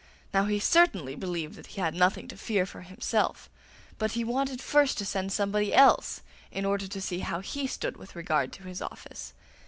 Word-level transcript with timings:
Now 0.33 0.45
he 0.45 0.57
certainly 0.59 1.13
believed 1.13 1.53
that 1.57 1.67
he 1.67 1.79
had 1.79 1.93
nothing 1.93 2.27
to 2.29 2.35
fear 2.35 2.65
for 2.65 2.81
himself, 2.81 3.51
but 3.99 4.13
he 4.13 4.23
wanted 4.23 4.59
first 4.59 4.97
to 4.97 5.05
send 5.05 5.31
somebody 5.31 5.75
else 5.75 6.23
in 6.51 6.65
order 6.65 6.87
to 6.87 6.99
see 6.99 7.19
how 7.19 7.41
he 7.41 7.67
stood 7.67 7.97
with 7.97 8.15
regard 8.15 8.51
to 8.53 8.63
his 8.63 8.81
office. 8.81 9.33